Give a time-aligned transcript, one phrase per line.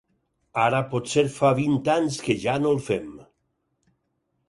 [0.61, 3.09] Ara potser fa vint anys que ja no el fem.